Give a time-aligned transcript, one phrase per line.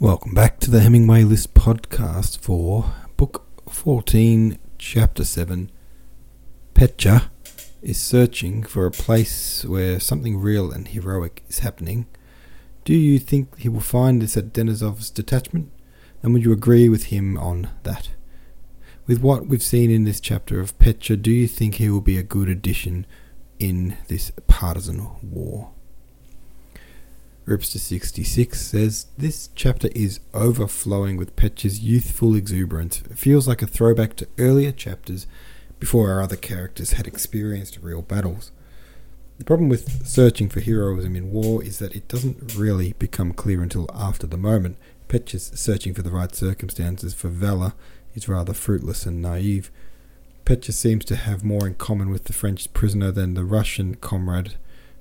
[0.00, 5.72] Welcome back to the Hemingway List podcast for Book 14, Chapter 7.
[6.72, 7.32] Petya
[7.82, 12.06] is searching for a place where something real and heroic is happening.
[12.84, 15.72] Do you think he will find this at Denisov's detachment?
[16.22, 18.10] And would you agree with him on that?
[19.08, 22.18] With what we've seen in this chapter of Petya, do you think he will be
[22.18, 23.04] a good addition
[23.58, 25.72] in this partisan war?
[27.48, 33.00] Ripster66 says, This chapter is overflowing with Petya's youthful exuberance.
[33.00, 35.26] It feels like a throwback to earlier chapters
[35.80, 38.52] before our other characters had experienced real battles.
[39.38, 43.62] The problem with searching for heroism in war is that it doesn't really become clear
[43.62, 44.76] until after the moment.
[45.08, 47.72] Petya's searching for the right circumstances for valour
[48.14, 49.70] is rather fruitless and naive.
[50.44, 54.56] Petya seems to have more in common with the French prisoner than the Russian comrade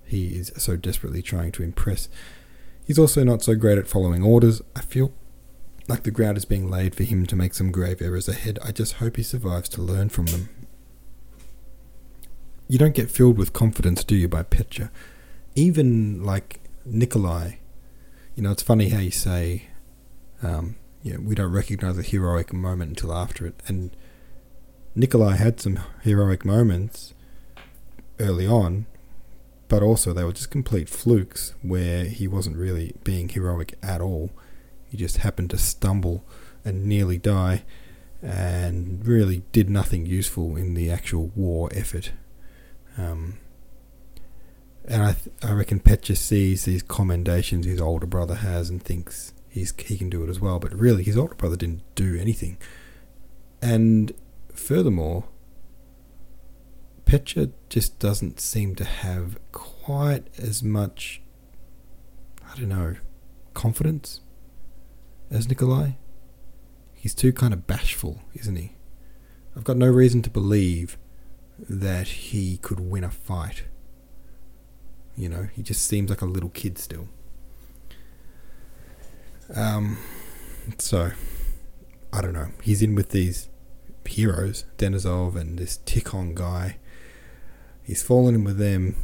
[0.08, 2.08] he is so desperately trying to impress.
[2.88, 4.62] He's also not so great at following orders.
[4.74, 5.12] I feel
[5.90, 8.60] like the ground is being laid for him to make some grave errors ahead.
[8.64, 10.48] I just hope he survives to learn from them.
[12.70, 14.90] You don't get filled with confidence, do you, by Petya?
[15.54, 17.56] Even like Nikolai,
[18.36, 19.64] you know, it's funny how you say,
[20.42, 23.62] um, yeah, we don't recognize a heroic moment until after it.
[23.68, 23.96] And
[24.96, 27.14] Nikolai had some heroic moments
[28.18, 28.86] early on,
[29.68, 34.32] but also they were just complete flukes where he wasn't really being heroic at all.
[34.90, 36.24] He just happened to stumble
[36.64, 37.64] and nearly die
[38.22, 42.12] and really did nothing useful in the actual war effort.
[42.98, 43.38] Um,
[44.86, 49.34] and I, th- I reckon Petya sees these commendations his older brother has and thinks
[49.50, 50.60] he's, he can do it as well.
[50.60, 52.58] But really, his older brother didn't do anything.
[53.62, 54.14] And
[54.54, 55.26] furthermore,
[57.08, 61.22] Petya just doesn't seem to have quite as much,
[62.46, 62.98] I don't know,
[63.54, 64.20] confidence
[65.32, 65.92] as Nikolai.
[66.94, 68.74] He's too kind of bashful, isn't he?
[69.56, 70.98] I've got no reason to believe
[71.58, 73.64] that he could win a fight.
[75.16, 77.08] You know, he just seems like a little kid still.
[79.56, 79.98] Um,
[80.78, 81.12] so,
[82.12, 82.50] I don't know.
[82.62, 83.48] He's in with these
[84.06, 86.80] heroes, Denisov and this Tikhon guy
[87.88, 88.98] He's fallen in with them.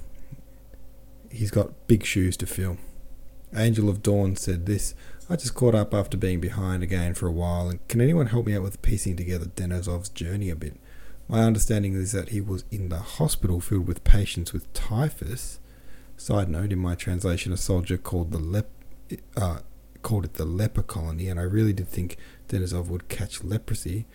[1.32, 2.78] He's got big shoes to fill.
[3.56, 4.94] Angel of Dawn said this
[5.30, 8.46] I just caught up after being behind again for a while, and can anyone help
[8.46, 10.76] me out with piecing together Denisov's journey a bit?
[11.30, 15.62] My understanding is that he was in the hospital filled with patients with typhus.
[16.18, 18.70] Side note: in my translation, a soldier called the lep,
[19.38, 19.60] uh,
[20.02, 22.18] called it the leper colony, and I really did think
[22.50, 24.08] Denisov would catch leprosy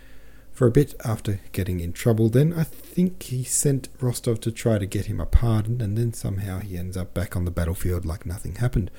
[0.59, 2.29] for a bit after getting in trouble.
[2.29, 6.13] Then I think he sent Rostov to try to get him a pardon, and then
[6.13, 8.91] somehow he ends up back on the battlefield like nothing happened.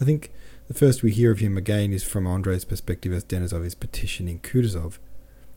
[0.00, 0.30] I think
[0.68, 4.38] the first we hear of him again is from Andrei's perspective as Denisov is petitioning
[4.38, 4.98] Kutuzov.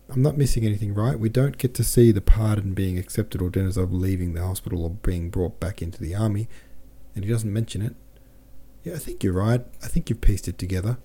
[0.10, 1.20] I'm not missing anything, right?
[1.20, 4.90] We don't get to see the pardon being accepted or Denisov leaving the hospital or
[4.90, 6.50] being brought back into the army,
[7.14, 7.94] and he doesn't mention it.
[8.84, 9.64] Yeah, I think you're right.
[9.84, 10.98] I think you've pieced it together.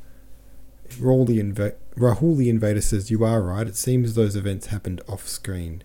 [0.96, 3.66] Rahul the, Rahul the Invader says, You are right.
[3.66, 5.84] It seems those events happened off screen.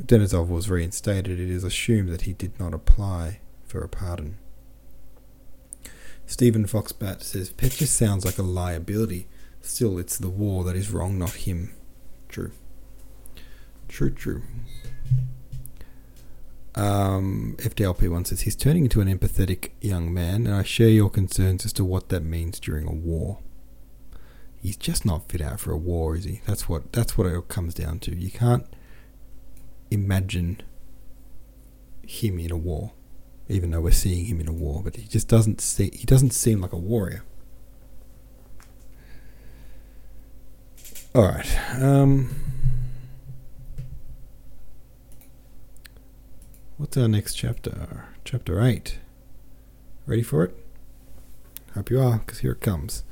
[0.00, 1.40] Denisov was reinstated.
[1.40, 4.38] It is assumed that he did not apply for a pardon.
[6.26, 9.26] Stephen Foxbat says, Petya sounds like a liability.
[9.60, 11.74] Still, it's the war that is wrong, not him.
[12.28, 12.52] True.
[13.88, 14.42] True, true.
[16.74, 21.64] Um, FDLP1 says, He's turning into an empathetic young man, and I share your concerns
[21.64, 23.38] as to what that means during a war
[24.62, 26.40] he's just not fit out for a war, is he?
[26.46, 28.14] That's what that's what it comes down to.
[28.14, 28.66] You can't
[29.90, 30.62] imagine
[32.06, 32.92] him in a war,
[33.48, 34.82] even though we're seeing him in a war.
[34.82, 35.90] But he just doesn't see.
[35.92, 37.24] He doesn't seem like a warrior.
[41.14, 41.58] All right.
[41.80, 42.34] Um,
[46.76, 48.06] what's our next chapter?
[48.24, 48.98] Chapter eight.
[50.06, 50.54] Ready for it?
[51.74, 53.04] Hope you are, because here it comes.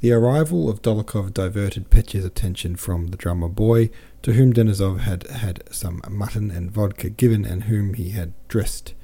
[0.00, 3.90] The arrival of Dolokhov diverted Petya's attention from the drummer boy,
[4.22, 8.94] to whom Denisov had had some mutton and vodka given, and whom he had dressed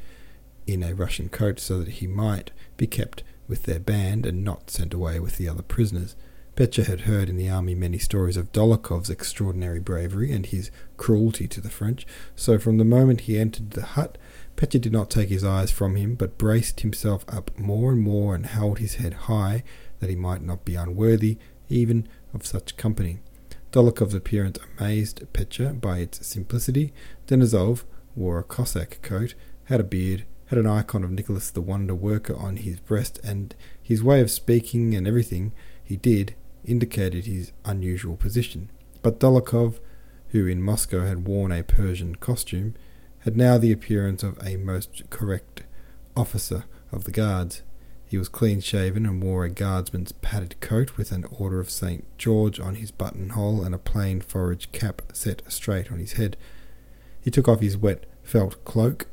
[0.67, 4.71] in a Russian coat so that he might be kept with their band and not
[4.71, 6.17] sent away with the other prisoners.
[6.55, 11.49] Petya had heard in the army many stories of Dolokhov's extraordinary bravery and his cruelty
[11.49, 14.19] to the French, so from the moment he entered the hut,
[14.57, 18.35] Petya did not take his eyes from him, but braced himself up more and more
[18.35, 19.63] and held his head high
[20.01, 21.39] that he might not be unworthy
[21.69, 23.21] even of such company.
[23.73, 26.93] Dolokhov's appearance amazed Petya by its simplicity.
[27.27, 27.85] Denisov
[28.17, 32.37] wore a Cossack coat, had a beard, had an icon of Nicholas the Wonder Worker
[32.37, 35.53] on his breast, and his way of speaking and everything,
[35.85, 38.71] he did indicated his unusual position.
[39.03, 39.79] But Dolokhov,
[40.31, 42.75] who in Moscow had worn a Persian costume,
[43.21, 45.63] had now the appearance of a most correct
[46.17, 47.63] officer of the guards.
[48.11, 52.05] He was clean shaven and wore a guardsman's padded coat with an Order of St.
[52.19, 56.37] George on his buttonhole and a plain forage cap set straight on his head.
[57.21, 59.07] He took off his wet felt cloak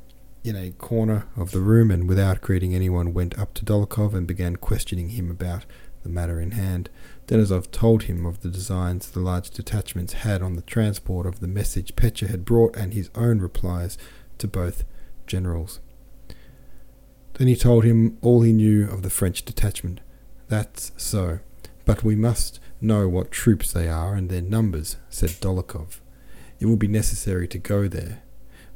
[0.44, 4.26] in a corner of the room and without greeting anyone went up to Dolokhov and
[4.26, 5.68] began questioning him about
[6.02, 6.90] the matter in hand.
[7.28, 11.48] Denisov told him of the designs the large detachments had on the transport of the
[11.48, 13.96] message Petya had brought and his own replies
[14.40, 14.86] to both
[15.28, 15.82] generals.
[17.38, 20.02] Then he told him all he knew of the French detachment.
[20.48, 21.40] That's so,
[21.86, 26.00] but we must know what troops they are and their numbers, said Dolokhov.
[26.60, 28.24] It will be necessary to go there.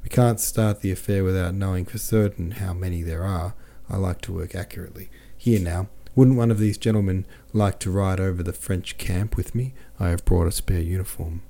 [0.03, 3.55] We can't start the affair without knowing for certain how many there are.
[3.89, 5.09] I like to work accurately.
[5.35, 9.55] Here now, wouldn't one of these gentlemen like to ride over the French camp with
[9.55, 9.73] me?
[9.99, 11.41] I have brought a spare uniform.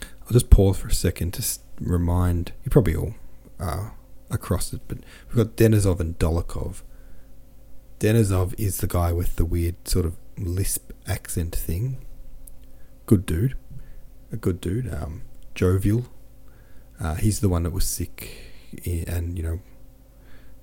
[0.00, 3.14] I'll just pause for a second to remind you probably all
[3.58, 3.94] are
[4.32, 4.98] across it, but
[5.28, 6.82] we've got Denisov and Dolokhov.
[8.00, 12.04] Denisov is the guy with the weird sort of lisp accent thing.
[13.06, 13.56] Good dude,
[14.32, 14.92] a good dude.
[14.92, 15.22] Um,
[15.54, 16.06] jovial.
[17.00, 18.52] Uh, he's the one that was sick
[18.86, 19.60] and you know,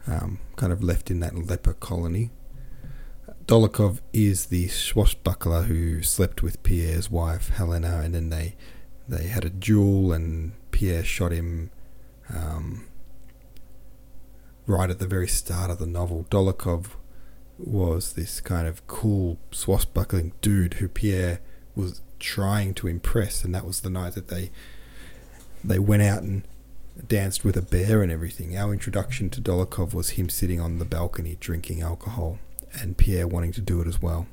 [0.07, 2.31] um, kind of left in that leper colony.
[3.45, 8.55] Dolokhov is the swashbuckler who slept with Pierre's wife Helena, and then they
[9.07, 11.71] they had a duel, and Pierre shot him
[12.33, 12.88] um,
[14.69, 16.27] right at the very start of the novel.
[16.29, 16.91] Dolokhov
[17.57, 21.41] was this kind of cool swashbuckling dude who Pierre
[21.75, 24.51] was trying to impress, and that was the night that they
[25.63, 26.43] they went out and
[27.05, 28.57] danced with a bear and everything.
[28.57, 32.39] Our introduction to Dolokhov was him sitting on the balcony drinking alcohol
[32.73, 34.27] and Pierre wanting to do it as well.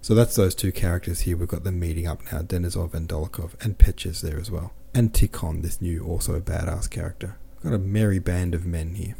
[0.00, 1.36] So that's those two characters here.
[1.36, 4.72] We've got them meeting up now Denisov and Dolokhov, and Petya's there as well.
[4.94, 7.36] And Tikhon, this new, also badass character.
[7.62, 9.16] Got a merry band of men here.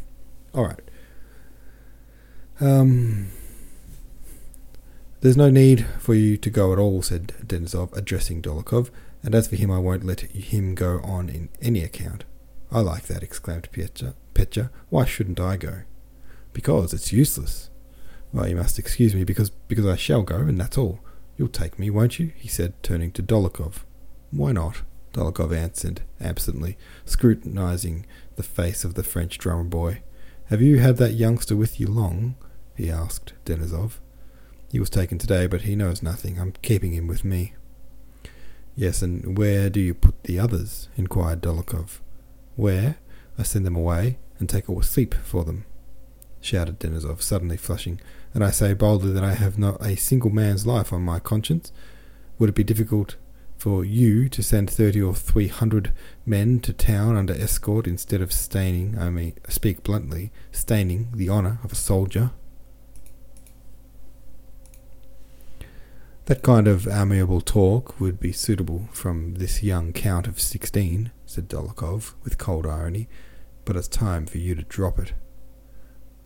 [0.55, 0.81] Alright.
[2.61, 3.29] Um,
[5.21, 8.91] there's no need for you to go at all, said Denisov, addressing Dolokhov,
[9.23, 12.25] and as for him, I won't let him go on in any account.
[12.73, 14.15] I like that, exclaimed Petya.
[14.35, 14.71] Petya.
[14.88, 15.83] Why shouldn't I go?
[16.53, 17.71] Because it's useless.
[18.33, 21.00] Well, you must excuse me, because because I shall go, and that's all.
[21.37, 22.33] You'll take me, won't you?
[22.37, 23.85] he said, turning to Dolokhov.
[24.31, 24.83] Why not?
[25.12, 28.06] Dolokhov answered absently, scrutinizing
[28.37, 30.02] the face of the French drummer boy.
[30.46, 32.34] Have you had that youngster with you long?
[32.76, 33.99] he asked Denisov.
[34.70, 36.38] He was taken today, but he knows nothing.
[36.38, 37.55] I'm keeping him with me.
[38.75, 40.88] Yes, and where do you put the others?
[40.96, 42.00] inquired Dolokhov.
[42.56, 42.96] Where?
[43.38, 45.64] I send them away and take a sleep for them
[46.43, 48.00] shouted Denisov, suddenly flushing,
[48.35, 51.73] and I say boldly that I have not a single man's life on my conscience.
[52.38, 53.17] Would it be difficult
[53.62, 55.93] for you to send thirty or three hundred
[56.26, 61.61] men to town under escort instead of staining, I may speak bluntly, staining the honour
[61.62, 62.32] of a soldier?
[66.25, 71.49] That kind of amiable talk would be suitable from this young count of sixteen, said
[71.49, 73.09] Dolokhov, with cold irony,
[73.64, 75.12] but it's time for you to drop it.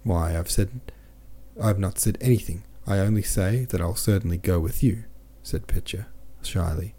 [0.04, 0.80] Why, I've said.
[1.62, 2.64] I've not said anything.
[2.86, 5.04] I only say that I'll certainly go with you,
[5.42, 6.06] said Petya,
[6.42, 6.94] shyly.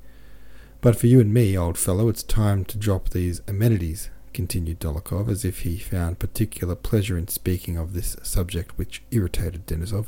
[0.79, 5.29] But for you and me, old fellow, it's time to drop these amenities, continued Dolokhov,
[5.29, 10.05] as if he found particular pleasure in speaking of this subject which irritated Denisov.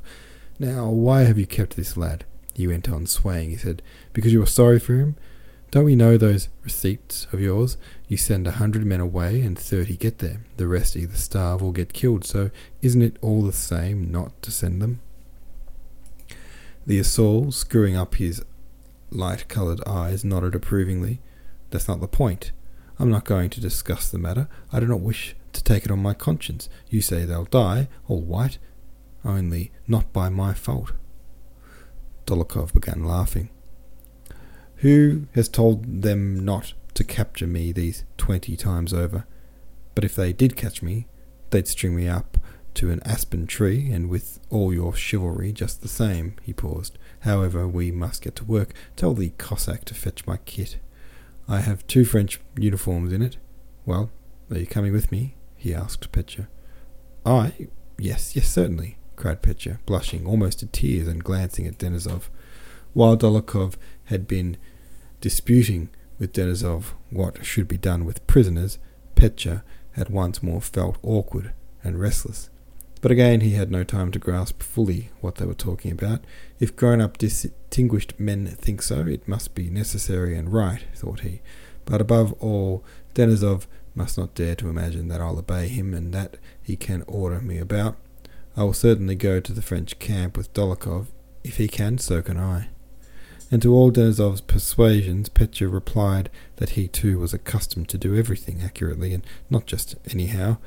[0.60, 2.26] Now, why have you kept this lad?
[2.54, 3.82] He went on, swaying his head.
[4.14, 5.16] Because you are sorry for him?
[5.72, 7.78] Don't we know those receipts of yours?
[8.08, 10.42] You send a hundred men away and thirty get there.
[10.58, 12.50] The rest either starve or get killed, so
[12.82, 15.00] isn't it all the same not to send them?
[16.88, 18.44] The esaul, screwing up his
[19.12, 21.22] light coloured eyes, nodded approvingly.
[21.70, 22.52] That's not the point.
[22.98, 24.48] I'm not going to discuss the matter.
[24.72, 26.70] I do not wish to take it on my conscience.
[26.90, 28.58] You say they'll die, all white,
[29.24, 30.94] only not by my fault.
[32.26, 33.50] Dolokhov began laughing.
[34.78, 39.26] Who has told them not to capture me these twenty times over?
[39.96, 41.08] But if they did catch me,
[41.50, 42.38] they'd string me up
[42.76, 46.36] to an aspen tree, and with all your chivalry just the same.
[46.42, 46.98] He paused.
[47.22, 48.74] However, we must get to work.
[48.96, 50.78] Tell the Cossack to fetch my kit.
[51.48, 53.38] I have two French uniforms in it.
[53.86, 54.12] Well,
[54.52, 55.36] are you coming with me?
[55.56, 56.48] he asked Petya.
[57.26, 57.68] I?
[57.98, 62.30] Yes, yes, certainly, cried Petya, blushing almost to tears and glancing at Denisov.
[62.94, 64.58] While Dolokhov had been
[65.22, 68.80] disputing with Denisov what should be done with prisoners,
[69.16, 71.52] Petya had once more felt awkward
[71.84, 72.50] and restless.
[73.02, 76.22] But again, he had no time to grasp fully what they were talking about.
[76.60, 81.42] If grown up, distinguished men think so, it must be necessary and right, thought he.
[81.86, 82.84] But above all,
[83.16, 87.40] Denísov must not dare to imagine that I'll obey him and that he can order
[87.40, 87.98] me about.
[88.58, 91.08] I will certainly go to the French camp with Dólokhov.
[91.44, 92.68] If he can, so can I.
[93.52, 98.62] And to all Denísov's persuasions, Pétya replied that he too was accustomed to do everything
[98.62, 100.58] accurately and not just anyhow,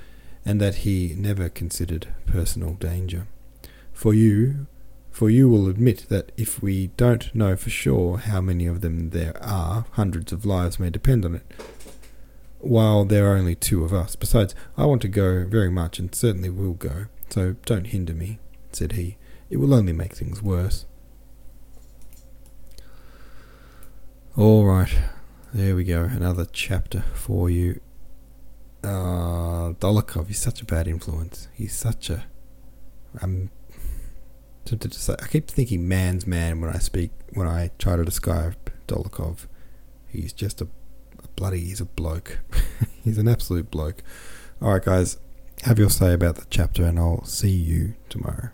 [0.44, 3.26] and that he never considered personal danger.
[3.92, 4.66] For you,
[5.10, 9.10] for you will admit that if we don't know for sure how many of them
[9.10, 11.46] there are, hundreds of lives may depend on it.
[12.58, 14.16] While there are only two of us.
[14.16, 18.38] Besides, I want to go very much and certainly will go, so don't hinder me,
[18.72, 19.16] said he.
[19.50, 20.86] It will only make things worse.
[24.34, 24.96] All right,
[25.52, 26.04] there we go.
[26.04, 27.80] Another chapter for you
[28.84, 31.48] uh, Dólokhov is such a bad influence.
[31.54, 32.24] He's such a.
[33.20, 33.50] I'm
[34.64, 35.14] tempted to say.
[35.22, 39.46] I keep thinking man's man when I speak, when I try to describe Dólokhov.
[40.08, 40.68] He's just a,
[41.22, 41.60] a bloody.
[41.60, 42.40] He's a bloke.
[43.04, 44.02] he's an absolute bloke.
[44.60, 45.18] All right, guys.
[45.62, 48.50] Have your say about the chapter, and I'll see you tomorrow.